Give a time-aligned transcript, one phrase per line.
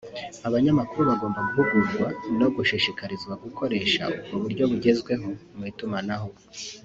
[0.47, 2.07] Abanyamakuru bagomba guhugurwa
[2.39, 6.29] no gushishikarizwa gukoresha ubwo buryo bugezweho mu itumanaho